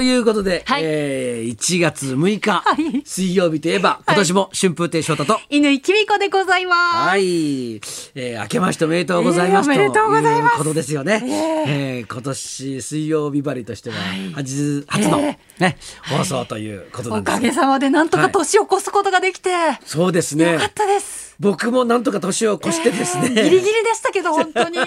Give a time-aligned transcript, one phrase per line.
[0.00, 0.82] ということで、はい。
[0.82, 3.02] えー、1月6日、はい。
[3.04, 6.96] 水曜日といえば、今年も春風亭昇太と、犬井きみこでございます。
[7.08, 7.74] はい、
[8.14, 10.54] えー、明けましておめでとうございます、えーおめでとうございます。
[10.54, 11.22] ということですよね。
[11.68, 12.06] えー。
[12.10, 13.96] 今年水曜日張りとしては、
[14.36, 15.76] 初初の、えね、
[16.08, 19.50] 放送ということなんですおかげさまでなんとか年を越すことができて、
[19.84, 20.54] そうですね。
[20.54, 21.36] よかったです。
[21.38, 24.78] 僕もなんとか年を越してですね、ギリギリでしたけど、本当に。
[24.78, 24.82] あ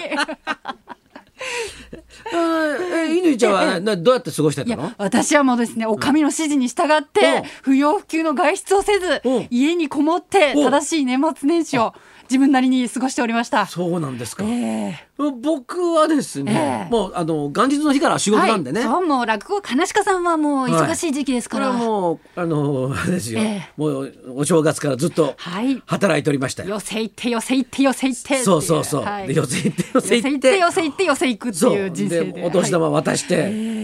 [2.34, 2.73] ー
[3.04, 4.82] えー乾ちゃんはなどうやって過ごしていたの？
[4.84, 10.70] や、私はもうですね、お上の指示に従って、不要不急の外出をせずうん、家にこもって、うん。
[10.70, 11.94] 正しい年末年始を
[12.24, 13.66] 自分なりに過ごしておりました。
[13.66, 16.90] そうなんですか、え僕はですね、ええ。
[16.90, 21.68] もうあの元日の日から仕事なんでね、はい、そう、もう落語、金鹿さんはもう忙しい時期ですから。
[21.68, 23.68] はもうあのですよ、ええ。
[23.76, 25.82] もうお正月からずっとはい。
[25.86, 26.70] 働いておりましたよ。
[26.70, 29.02] 寄せ行って寄せ行って寄せ行ってそうそうそう。
[29.04, 29.28] はい。
[29.28, 30.40] で寄せ行って寄寄せせ行っ。
[30.40, 33.36] てて寄せ行って寄せ行くっていう人生ででお年玉渡して、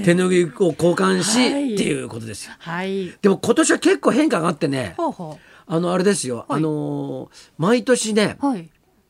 [0.04, 1.74] 手拭いを交換し、はい。
[1.74, 2.52] っていうことですよ。
[2.58, 5.38] はい、はい、でも今年は結構変化があってね、ほうほ
[5.72, 6.46] あのあれですよ、はい。
[6.48, 8.68] あのー毎年ね、うはい。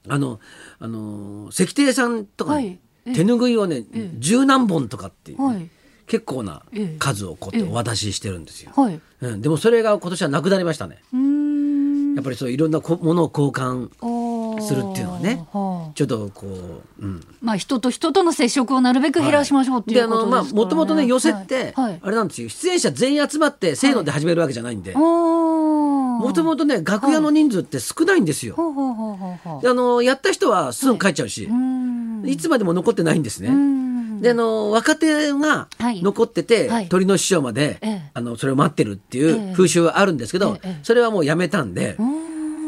[0.08, 0.40] あの
[0.78, 2.78] あのー石庭さんとかね、はい。
[3.06, 3.84] え手拭いをね、
[4.18, 5.70] 十何本とかっていうね、はい。
[6.06, 6.96] 結構なええ。
[6.98, 8.72] 数をこうやってお渡ししてるんですよ。
[8.76, 9.00] はい。
[9.22, 10.98] うん、でもそれが今年はなくなりましたね。
[12.14, 13.88] やっぱりそういろんなこものを交換
[14.60, 15.92] するっていうのはねはあ。
[15.94, 21.90] ちょっとこう、うん、まあ人と人との接触をなるべく減らしましょうっていうことですもともとね寄せって、はい。
[21.90, 22.00] はい。
[22.02, 22.48] あれなんですよ。
[22.48, 24.92] 出演者全員集まってせーので始めるわけじゃないんで。
[24.94, 25.59] も
[26.20, 28.54] もともとね楽屋の人数って少ないんですよ。
[28.58, 28.60] あ
[29.74, 32.28] のやった人はすぐ帰っちゃうし、うーん。
[32.28, 33.50] いつまでも残ってないんですね。
[33.50, 34.20] ん。
[34.20, 36.02] であの若手がはい。
[36.02, 36.88] 残ってて、はい。
[36.88, 38.10] 鳥の師匠まで、ええ。
[38.14, 41.96] あのそれを待ってるっていえうえ風習はあるんですけど、ええそれはもうやめたんで、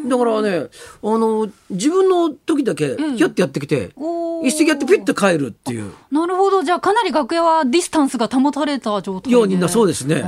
[0.08, 0.66] だからね
[1.02, 3.16] あの自分の時だけん。
[3.16, 4.46] ひょってやってきて、おー。
[4.46, 5.92] 一席やってピッと帰るっていう。
[6.10, 6.62] なるほど。
[6.62, 9.36] じゃあかなり楽屋はディスタンスが保たれた状態で。
[9.38, 10.24] ようになそうですね。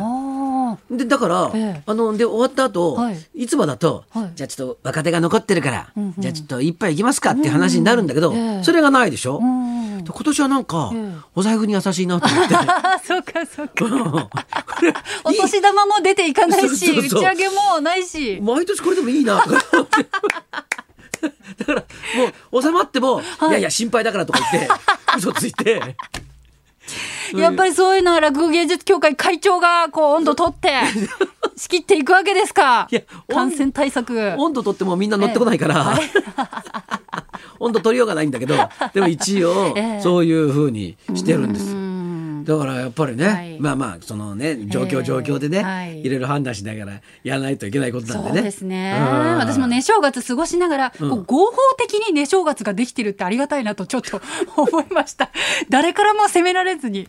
[0.95, 1.83] あでだから、ええ。
[1.85, 3.19] あので終わった後、はい。
[3.35, 4.33] い、つもだと、はい。
[4.35, 6.15] じゃあちょっと若手が残ってるから、うんうん。
[6.19, 10.05] じゃあちょっと一杯行きますかっていう話になるんだけど、うんええそれがないでしょ、あうん。
[10.05, 11.13] で今年はなんか、ええ。
[11.35, 12.55] お財布に優しいなと思って。
[12.57, 14.31] あ そうかそうか。
[15.25, 18.39] お年玉も出ていかないし打ち上げもないし。
[18.43, 20.07] 毎年これでもいいなとか思って。
[21.59, 21.85] だから
[22.53, 24.69] もう収まっても、い、やいや心配だからとか言って
[25.17, 25.97] 嘘ついて
[27.35, 30.71] やっぱりそういうのは落語芸術協会会長がこう温度取って
[31.57, 32.89] 仕切っていくわけですか。
[32.91, 34.35] いや感染対策。
[34.37, 35.99] 温度取ってもみんな乗ってこないから、
[37.61, 38.55] 温度取りようがないんだけど
[38.93, 40.01] でも一応 ええ。
[40.01, 41.84] そういうふうにしてるんです
[42.45, 43.59] だからやっぱりね、はい。
[43.59, 46.01] まあまあそのね状況ええ状況でね、はい。
[46.03, 48.37] いろいろ判断しながらやらないといけないことなんでね。
[48.37, 48.95] そうですね。
[48.99, 49.39] うん。
[49.39, 54.21] 私もね正月過ごしながら、こう合法的にね正月ができてるってありがたいなとちょっと
[54.57, 55.31] 思いました。
[55.71, 57.09] 誰からも責められずに。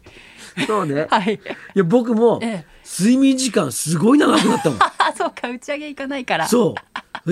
[0.67, 1.07] そうね。
[1.11, 1.33] はい。
[1.33, 1.39] い
[1.75, 2.75] や僕もええ。
[2.87, 4.79] 睡眠時間すごい長くなったもん。
[4.79, 6.47] あ そうか打ち上げ行かないから。
[6.47, 6.94] そう。
[7.25, 7.31] そ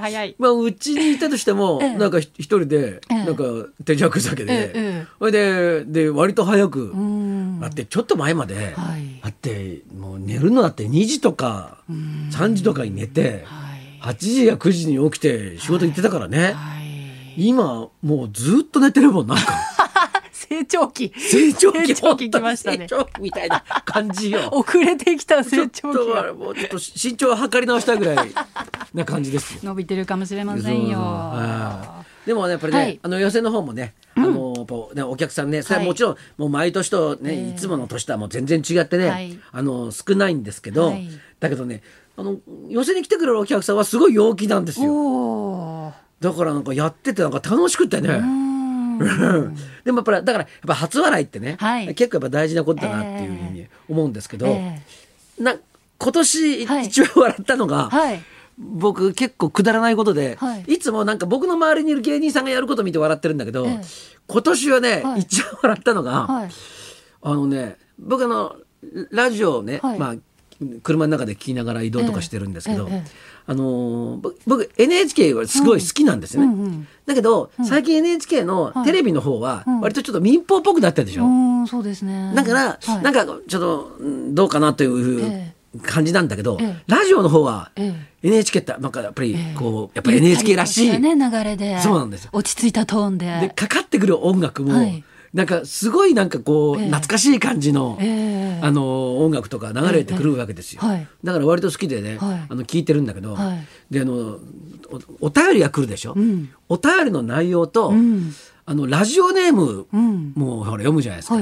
[0.00, 0.36] 早い。
[0.38, 1.96] まあうちにいたとしても、ええ。
[1.96, 3.14] なんか一人で、ええ。
[3.24, 3.44] なんか
[3.84, 6.90] 手酌酒で、それでで割と早く。
[6.90, 7.60] うん。
[7.60, 9.20] だってちょっと前まで、はい。
[9.22, 13.78] だってもう寝るのだって2時とか3時とかに寝て、はい。
[14.00, 17.48] 8時や9時に起きて仕事行ってたからね、はい。
[17.48, 19.44] 今もうずっと寝てるもんなんか
[20.48, 21.12] 成長期。
[21.16, 21.86] 成長期。
[21.86, 22.78] 成長期来ましたね。
[22.78, 24.48] 成長期みたいな感じよ。
[24.52, 26.34] 遅れてきた成長期。
[26.34, 28.30] もうちょっと身長を測り直したいぐらい
[28.94, 29.60] な感じですよ。
[29.62, 30.98] 伸びてるかもしれませんよ。
[30.98, 33.00] はいでもねやっぱりね、はい。
[33.02, 37.50] あの寄せの方もね、あのやっぱねお客さんねそれはもちろん、もう毎年とね、ええ。
[37.52, 39.38] いつもの年とはもう全然違ってね、はい。
[39.50, 41.08] あの少ないんですけど、はい。
[41.40, 41.82] だけどね
[42.18, 42.36] あの
[42.68, 45.94] 寄せに来てくれるお客さんはすごい陽気なんですよ。
[46.20, 48.47] だからなんかやっててなんか楽しくてね、うーん
[49.84, 51.94] でもやっぱりだからやっぱ初笑いってね、はい。
[51.94, 54.82] 結構やっぱ大事なことだなっていうふうに思うんですけど、え
[55.38, 55.56] な
[55.98, 56.86] 今年はい。
[56.86, 58.20] 一番笑ったのが、えはい。
[58.58, 60.62] 僕結構くだらないことで、はい。
[60.62, 63.80] い、つもなんか僕の周りにいる芸人さんがやること見て笑ってるんだけど、ええ。
[64.26, 65.20] 今年はね、はい。
[65.20, 66.50] 一番笑ったのが、はい。
[67.20, 68.56] あのね僕あの
[69.10, 69.98] ラジオをね、はい。
[69.98, 70.14] まあ
[70.82, 73.10] 車の中で聞きながら移動とかしてるんですけど、ええええ。
[73.46, 79.80] あの僕 NHK はすごい好きなんですね、うんうんだけど、最近 NHK のテレビの方はうん。
[79.80, 82.32] 割とちょっと民放っぽくなってるでしょ、うーんそうですね。
[82.34, 83.02] だから、はい。
[83.02, 86.82] なんかちょっとうんどうかなというえ感じなんだけど、ええ。
[86.86, 89.54] ラジオの方はえ NHK ってなんかやっぱりええ。
[89.56, 91.80] こうやっぱり NHK らしい、ね流れで。
[91.80, 92.30] そうなんですよ。
[92.32, 93.26] 落ち着いたトーンで。
[93.40, 95.04] でかかってくる音楽も、はい
[95.34, 96.86] なんかすごいなんかこう、ええ。
[96.86, 98.60] 懐かしい感じの、ええ。
[98.62, 100.82] あの音楽とか流れてくるわけですよ、
[101.22, 102.46] だから割と好きでね、はい。
[102.48, 103.66] あの聞いてるんだけど、はい。
[103.90, 104.38] であの
[105.20, 106.48] おお便りが来るでしょ、ん。
[106.68, 108.32] お便りの内容と、ん。
[108.64, 110.32] あのラジオネームうん。
[110.34, 111.38] もほら読むじゃないですか、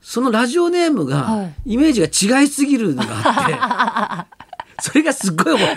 [0.00, 4.36] そのラジオネームはがイメージが違いすぎるのがあって。
[4.78, 5.68] それがすっごい思う。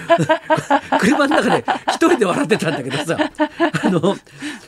[1.00, 3.18] 車の中で一人で笑ってたんだけどさ
[3.82, 4.18] あの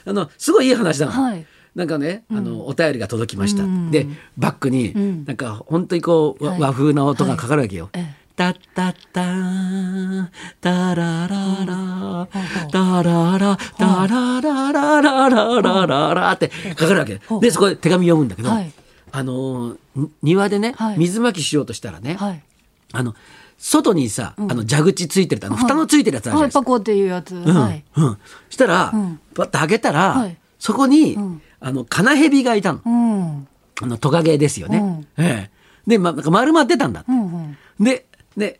[0.05, 1.11] あのすごいいい話なの。
[1.11, 1.45] はい
[1.75, 3.91] なんかね、あのお便りが届きました、うん。
[3.91, 4.07] で
[4.37, 5.25] バックに、ん。
[5.25, 7.89] なんか本当にこう、和風な音がかかるわけよ。
[7.93, 10.29] ええタッタッターン
[10.61, 12.27] タラララ
[12.71, 18.71] タララタララララララララってかかるわけでそこで手紙読むんだけど、はい
[19.13, 19.75] あの
[20.23, 22.41] 庭でね、はい水まきしようとしたらね、はい
[22.93, 23.13] あの
[23.57, 26.59] 外にさ、あの蛇口ついてるあの蓋のついてるやつあるじゃないですか。
[26.59, 28.17] はいパコっていうやつ、うんはいうん、
[28.49, 32.81] したら、んパッと開けたら、はいそこに、んあのカナヘビがいたの。
[32.85, 33.47] うん。
[33.81, 34.79] あのトカゲですよね。
[34.79, 35.07] うん。
[35.23, 35.51] ええ。
[35.87, 37.11] で、ま、なんか丸まってたんだって。
[37.11, 37.57] うんうん。
[37.79, 38.05] で、
[38.35, 38.59] で、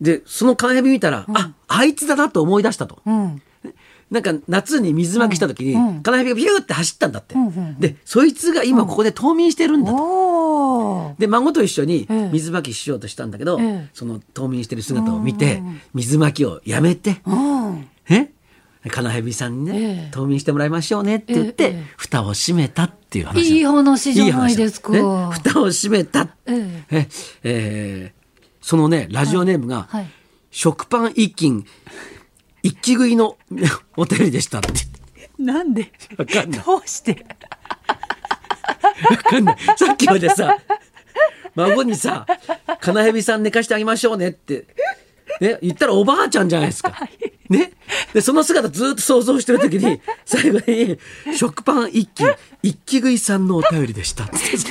[0.00, 3.00] で、そのカナヘビ見たら、あ、あいつだなと思い出したと。
[3.04, 3.42] うん。
[4.10, 5.88] なんか夏に水まきした時に、うん。
[5.88, 7.34] うんカナヘビがビューって走ったんだって。
[7.34, 9.96] うんうんで、そいつが今ここで冬眠してるんだと。
[9.96, 11.20] おー。
[11.20, 12.28] で孫と一緒にええ。
[12.30, 13.88] 水まきしようとしたんだけど、ええ。
[13.94, 15.80] その冬眠してる姿を見て、うん。
[15.94, 17.88] 水まきをやめて、うん。
[18.10, 18.33] え？
[18.90, 20.10] カナヘビさんにね、ええ。
[20.12, 23.56] 冬眠してもらいましょうねって言って、ええ蓋を閉めたっていう話。
[23.56, 24.92] いい話じゃないですか。
[24.92, 25.00] ね
[25.32, 26.84] 蓋を閉めた、ええ。
[26.90, 27.08] え
[27.44, 28.24] えー
[28.60, 30.06] そのねラジオネームが、はい
[30.50, 31.66] 食パン一斤
[32.62, 33.36] 一気食いの
[33.96, 34.70] お便りでしたって。
[35.38, 35.92] なんで？
[36.16, 36.60] わかんない。
[36.64, 37.26] どうして？
[39.10, 39.56] わかんない。
[39.76, 40.56] さっきまでさ
[41.56, 42.26] 孫にさ
[42.80, 44.66] 「カナヘビさん寝かしてあげましょうね」って、
[45.40, 46.92] ね、言ったらおばあちゃんじゃないですか。
[47.48, 47.72] ね、
[48.14, 50.98] でその姿ずっと想像してる時に 最後に
[51.36, 52.32] 「食パン一斤
[52.62, 54.68] 一気食いさんのお便りでした」ってさ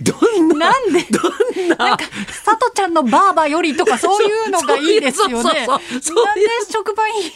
[0.00, 1.02] どんななんで？
[1.10, 1.18] ど
[1.64, 1.76] んな？
[1.76, 2.04] なんか、
[2.44, 5.34] さとちゃんのバーバよりとかそういうのがいいですよね。
[5.34, 7.32] そうそうそうなんで食パンいい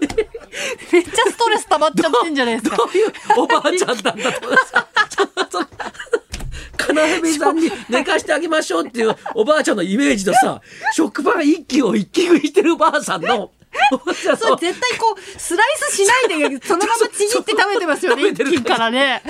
[0.92, 2.76] めっちゃストレス溜まっちゃってんじゃないですか。
[2.76, 4.66] どういうおばあちゃんなんだと思って
[7.38, 10.60] さんに寝かしてあげましょうっていうおばあちゃんのイメージとさ
[10.94, 13.50] 食パン一斤を一気食いしてるおばあさんの
[14.38, 19.22] それ絶対こう、スライスしないで、 そのままちぎって食べてますよね、一斤からね。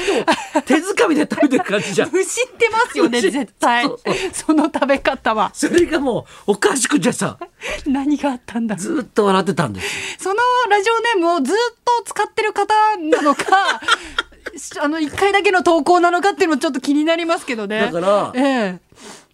[0.66, 3.86] 手づかみで食べてる感じじゃん むしってますよね、絶対
[4.32, 5.50] その食べ方は。
[5.54, 7.38] それがもうおかしくてさ
[7.86, 8.76] 何があったんだ。
[8.76, 13.44] ずっと笑ってたんですよそのラジオネームをずっと使ってる方なのか、
[14.80, 17.80] あの、一回だけの投稿なのかっていうのもちょっと気になりますけどね。
[17.80, 18.89] だからええ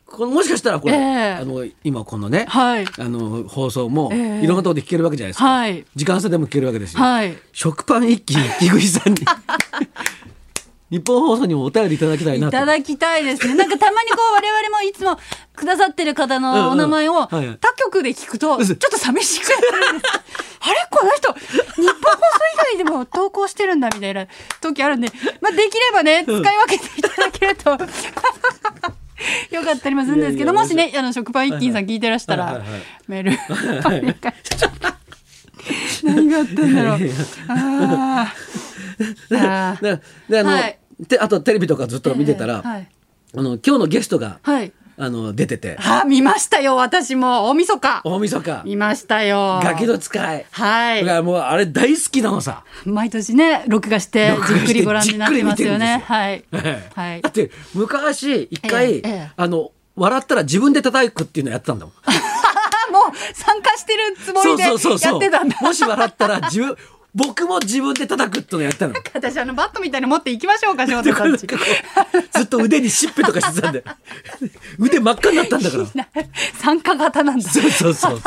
[0.06, 1.32] これもしかしたらこれ、ええ。
[1.32, 2.86] あの今このね、はい。
[2.98, 4.44] あの放送もええ。
[4.44, 5.84] いろんなところで聞けるわけじゃないですか、はい。
[5.94, 7.36] 時間差でも聞けるわけですよ、はい。
[7.52, 9.20] 食パン一気食いさんに。
[10.88, 13.56] 日本放送にもお便りいただきたいないとただきたいですね。
[13.56, 15.18] なんかたまにこう我々もいつも
[15.56, 20.00] くださってる方のお名前を他局で聞くとちょっと寂しくなる。
[20.60, 20.86] あれ？
[20.88, 22.18] この人日本放送
[22.54, 24.26] 以外でも投稿してるんだみたいな
[24.60, 25.10] 時あるんで、
[25.40, 27.76] まあできればね使い分けていただけると。
[29.50, 32.80] よかったりもするんですけどいやいやもしねあの食パン一斤さん聞いてらしたらはいはいはい。
[33.08, 33.32] メール
[36.04, 36.98] 何があったんだろう。
[37.48, 39.36] あー。
[39.36, 40.78] あーでであの、はい。
[41.08, 42.86] であとテレビとかずっと見てたら、あ
[43.34, 47.50] の今日のゲストが、はいあの出ててあ、見ましたよ、私も。
[47.50, 48.00] 大晦日。
[48.04, 49.60] 大晦日見ましたよ。
[49.62, 51.04] ガキの使いはい。
[51.04, 52.64] がもうあれ大好きなのさ。
[52.86, 56.02] 毎年ね、録画して、じっくりご覧になってますよね。
[56.06, 56.44] はい。
[56.52, 57.28] ええはいだ。
[57.28, 59.02] って昔一回、
[59.36, 61.94] あの笑ったら自分で叩くっていうのやってたんだもん。
[62.04, 62.12] あ、
[62.90, 65.56] もう参加してるつもりでやってたんだ。
[65.60, 66.76] もし笑ったら自分
[67.16, 68.94] 僕も自分で叩くってのやってたの。
[69.14, 71.46] 私、あの、バットみたいに持っていきましょうか、 翔太さんち。
[71.46, 73.82] ずっと腕にしっぺとかしてたんで
[74.78, 76.06] 腕真っ赤になったんだから。
[76.58, 77.50] 参加型なんだ。
[77.50, 78.20] そうそうそう。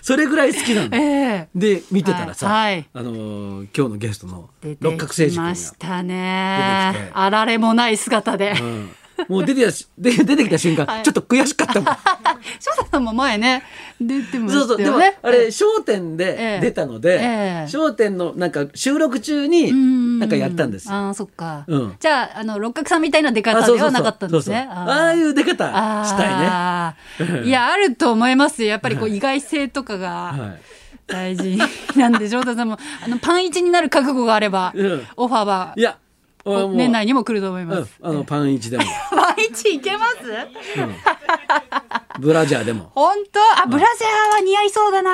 [0.00, 0.96] それぐらい好きなの。
[0.96, 7.10] ええで見てたらさ、はいはいあのー今日のゲストの出六角誠てきま治君がしたね。
[7.12, 8.54] あられもない姿で。
[8.58, 8.90] うん
[9.28, 11.94] もう出てきたしで出てきた瞬間、はいちょっと悔しかったもん。
[12.58, 13.62] 翔太さんも前ね、
[14.00, 15.18] 出てまそうそうでもしたよね。
[15.22, 20.94] あれ『笑点』えでえ出たのでえ『え笑点』のなんか収録中にうんなんかやったんですよ。
[20.94, 21.64] ああ、そっか。
[21.66, 24.68] うんじゃあ、あの、六角さんみたいな出方ではなかったんですね。
[24.70, 25.64] ああいう出方
[26.04, 27.44] したいね。
[27.46, 28.68] いや、あると思いますよ。
[28.68, 29.92] やっぱりこう、意外性とか。
[29.98, 31.58] がはい大事
[31.96, 35.98] なんで、 翔太さんも、あの、パン一になる覚悟があればうん、オファーはいや
[36.44, 37.92] 年内にも来ると思いうんます。
[38.02, 40.16] あのパンイチでも パン一いけます？
[42.20, 43.40] ブラジャーでも本当？
[43.62, 45.12] あ、ブラジャーは似合いそうだな。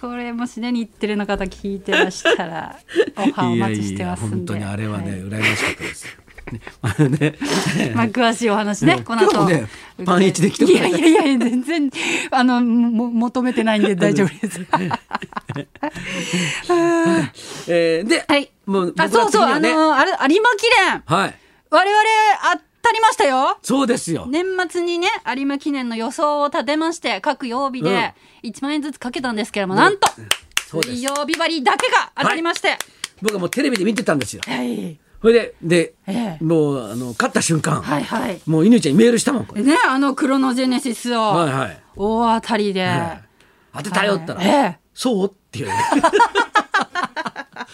[0.00, 2.76] これもしね、日テレの方聞いてらしたら、
[3.16, 4.36] オファーお 待ちしてますんで。
[4.36, 6.06] 本当にあれはね、い羨ましかったです。
[6.50, 7.34] ねあのね
[7.94, 9.44] まあ、詳しいお話ね、うんこの後。
[9.46, 9.66] ね
[10.04, 11.90] パンイチで来てもいやいやいや、全然、
[12.30, 14.60] あの、も、求めてないんで大丈夫です。
[17.68, 21.02] えーで、はいもうあ、そうそう、あの、あれ、有馬記念。
[21.04, 21.34] はい。
[21.70, 22.02] 我々
[22.54, 24.26] 当たりましたよそうですよ。
[24.28, 30.08] 年末にね有馬記念の予想を立てまして各曜日で1万円ずつかけたんですけれども、なんと
[30.70, 32.78] 水曜日割りだけが当たりまして、
[33.22, 34.42] 僕はもうテレビで見てたんですよ。
[34.46, 39.64] はい、それで、で、ええもう、あの、勝った瞬間、はいはいもう犬ちゃんにメールしたもん。
[39.64, 41.80] ねあのクロノジェネシスをはいはい。
[41.96, 43.28] 大当たりで、はい
[43.74, 45.74] 当てたよったら、はいええそうっていうね。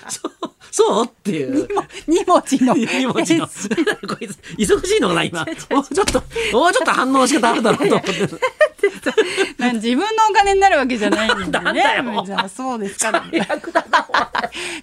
[0.08, 0.32] そう
[0.70, 1.68] そうっていう。
[2.08, 3.46] 2文字の二文字の。
[3.46, 3.52] こ
[4.20, 5.46] いつ、忙しいのかな、今。
[5.70, 6.22] もうちょっと、
[6.52, 8.10] もうちょっと反応の仕方あるだろうと思って。
[9.74, 11.82] 自分のお金になるわけじゃないんでね。
[12.26, 13.24] じゃあそうですか、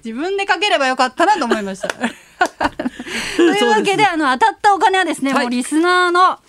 [0.03, 1.89] 自分でかければよかったなと思いました。
[3.38, 5.43] というわけで、あの、当たったお金はですね、はい。
[5.43, 6.39] もうリスナーの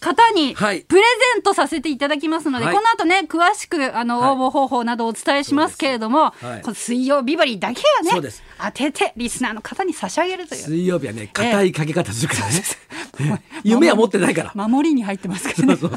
[0.00, 0.76] 方にプはい。
[0.76, 2.74] レゼントさせていただきますので、はい。
[2.74, 4.30] この後ね、詳しくあのはい。
[4.32, 6.62] 応募方法などお伝えしますけれども、はい。
[6.62, 10.62] この水曜日バリだけはね当ててリスナーの方に差し上げるという。
[10.62, 12.62] 水曜日はね、硬いかけ方するからね。
[13.18, 13.42] ね。
[13.64, 14.52] 夢は持ってないから。
[14.54, 15.76] 守りに入ってますからね。
[15.76, 15.96] そうそ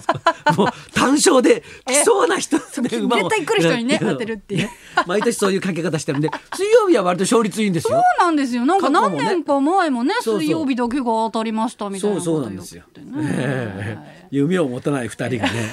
[0.54, 2.64] うもう単勝で 来そうな人、ね
[3.00, 4.70] 馬を絶対来る人にね当てるっていう。
[5.06, 8.02] 毎年そういうかけ方してるんで、水曜日は割と勝率いいんですよ。
[8.20, 8.66] そうなんですよ。
[8.66, 12.84] なんか何年か前もね、そうそう水曜日だけが当たりましたみたいなそうことそうなんですよ。
[12.98, 15.70] ねええ夢を持たない二人がね、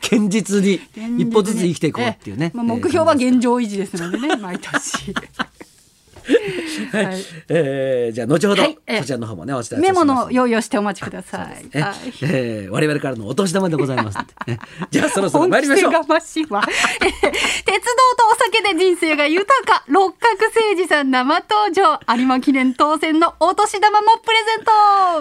[0.00, 0.80] 堅実に
[1.18, 2.48] 一歩ずつ生きていこうっていうねえ。
[2.54, 5.14] えまあ、目標は現状維持ですのでね、毎年。
[6.92, 7.06] はい。
[7.06, 7.24] はい。
[7.48, 8.78] えーじゃあ後ほど、はい。
[8.86, 9.82] ええそちらの方もねお伝えいたします。
[9.82, 11.66] メモの用意をしてお待ちください。
[11.72, 11.94] えはい。
[12.22, 14.18] えー我々からのお年玉でございます
[14.90, 15.92] じゃあそろそろ参りましょう。
[15.92, 16.08] 鉄道
[16.44, 16.60] と
[18.32, 19.84] お酒で人生が豊か。
[19.88, 22.00] 六角誠治さん生登場。
[22.16, 24.70] 有馬記念当選のお年玉もプレゼント。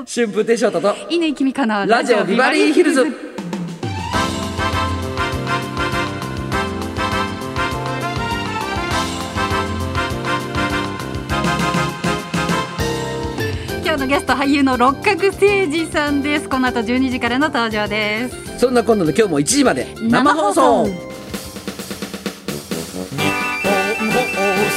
[0.05, 0.95] 春風亭昇太と。
[1.09, 3.26] 稲木美香のラジオビバリーヒルズ
[14.07, 16.47] ゲスト俳優の六角誠二さんです。
[16.47, 18.59] この後12時からの登場です。
[18.59, 20.85] そんな今度の今日も1時まで生放送。
[20.85, 21.03] 日本放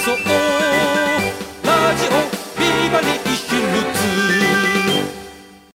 [0.02, 0.10] 送。
[1.64, 2.10] ラジオ
[2.58, 3.20] ビバリ